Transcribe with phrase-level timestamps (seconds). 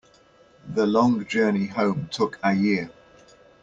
[0.67, 2.89] The long journey home took a year.